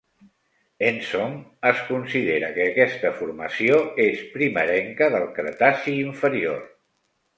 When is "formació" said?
3.19-3.77